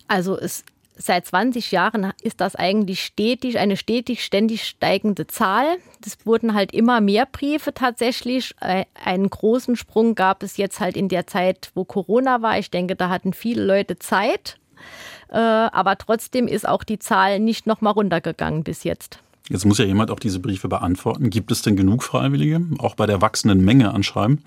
[0.06, 0.64] Also es
[0.98, 5.78] seit 20 Jahren ist das eigentlich stetig, eine stetig, ständig steigende Zahl.
[6.04, 8.54] Es wurden halt immer mehr Briefe tatsächlich.
[8.61, 12.58] Äh, einen großen Sprung gab es jetzt halt in der Zeit, wo Corona war.
[12.58, 14.58] Ich denke, da hatten viele Leute Zeit.
[15.30, 19.20] Äh, aber trotzdem ist auch die Zahl nicht nochmal runtergegangen bis jetzt.
[19.48, 21.30] Jetzt muss ja jemand auch diese Briefe beantworten.
[21.30, 24.42] Gibt es denn genug Freiwillige, auch bei der wachsenden Menge an Schreiben?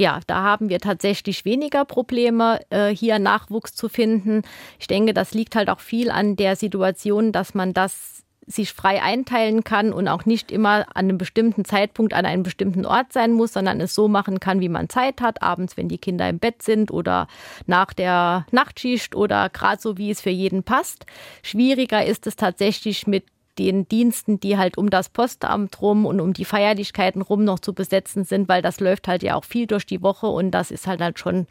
[0.00, 4.40] Ja, da haben wir tatsächlich weniger Probleme, äh, hier Nachwuchs zu finden.
[4.78, 9.02] Ich denke, das liegt halt auch viel an der Situation, dass man das sich frei
[9.02, 13.32] einteilen kann und auch nicht immer an einem bestimmten Zeitpunkt an einem bestimmten Ort sein
[13.32, 16.38] muss, sondern es so machen kann, wie man Zeit hat, abends, wenn die Kinder im
[16.38, 17.28] Bett sind oder
[17.66, 21.04] nach der Nachtschicht oder gerade so, wie es für jeden passt.
[21.42, 23.24] Schwieriger ist es tatsächlich mit
[23.58, 27.74] den Diensten, die halt um das Postamt rum und um die Feierlichkeiten rum noch zu
[27.74, 30.86] besetzen sind, weil das läuft halt ja auch viel durch die Woche und das ist
[30.86, 31.46] halt, halt schon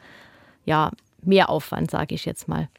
[0.65, 2.69] ja mehr Aufwand, sage ich jetzt mal.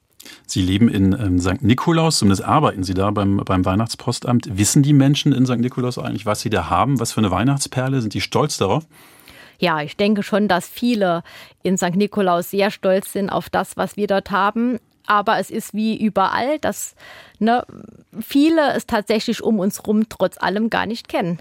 [0.47, 1.63] Sie leben in ähm, St.
[1.63, 4.59] Nikolaus, zumindest arbeiten Sie da beim, beim Weihnachtspostamt.
[4.59, 5.59] Wissen die Menschen in St.
[5.59, 7.01] Nikolaus eigentlich, was sie da haben?
[7.01, 8.01] Was für eine Weihnachtsperle?
[8.01, 8.87] Sind die stolz darauf?
[9.59, 11.23] Ja, ich denke schon, dass viele
[11.63, 11.97] in St.
[11.97, 14.79] Nikolaus sehr stolz sind auf das, was wir dort haben
[15.11, 16.95] aber es ist wie überall, dass
[17.41, 17.67] ne,
[18.21, 21.41] viele es tatsächlich um uns rum trotz allem gar nicht kennen.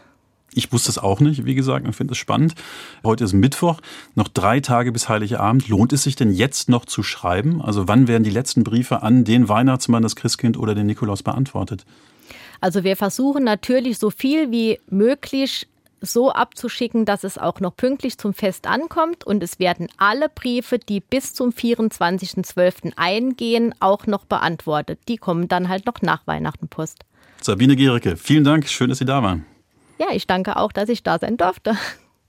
[0.51, 2.55] Ich wusste es auch nicht, wie gesagt, und finde es spannend.
[3.03, 3.79] Heute ist Mittwoch,
[4.15, 5.67] noch drei Tage bis Heiligabend.
[5.67, 7.61] Lohnt es sich denn jetzt noch zu schreiben?
[7.61, 11.85] Also wann werden die letzten Briefe an den Weihnachtsmann, das Christkind oder den Nikolaus beantwortet?
[12.61, 15.67] Also wir versuchen natürlich so viel wie möglich
[16.01, 19.23] so abzuschicken, dass es auch noch pünktlich zum Fest ankommt.
[19.25, 22.93] Und es werden alle Briefe, die bis zum 24.12.
[22.95, 24.99] eingehen, auch noch beantwortet.
[25.07, 27.05] Die kommen dann halt noch nach Weihnachten Post.
[27.41, 28.67] Sabine Gericke, vielen Dank.
[28.67, 29.45] Schön, dass Sie da waren.
[29.99, 31.75] Ja, ich danke auch, dass ich da sein durfte.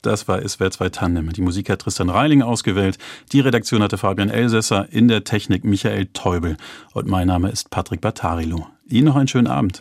[0.03, 1.33] Das war SWR 2 Tandem.
[1.33, 2.97] Die Musik hat Tristan Reiling ausgewählt.
[3.33, 6.57] Die Redaktion hatte Fabian Elsässer, in der Technik Michael Teubel.
[6.95, 8.67] Und mein Name ist Patrick Battarilo.
[8.87, 9.79] Ihnen noch einen schönen Abend.